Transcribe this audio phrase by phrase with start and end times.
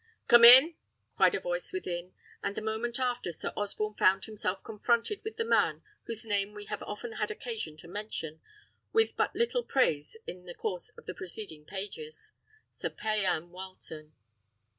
[0.27, 0.73] "Come in!"
[1.15, 5.45] cried a voice within; and the moment after, Sir Osborne found himself confronted with the
[5.45, 8.41] man whose name we have often had occasion to mention
[8.93, 12.31] with but little praise in the course of the preceding pages,
[12.71, 14.13] Sir Payan Wileton.